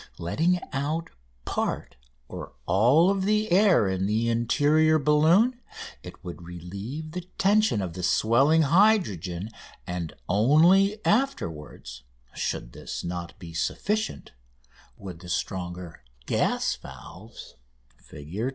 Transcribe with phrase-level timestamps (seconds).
[0.17, 1.11] Letting out
[1.45, 1.95] part
[2.27, 5.61] or all of the air in the interior balloon,
[6.01, 9.51] it would relieve the tension of the swelling hydrogen;
[9.85, 12.01] and only afterwards,
[12.33, 14.31] should this not be sufficient,
[14.97, 17.53] would the stronger gas valves
[17.99, 18.35] (Fig.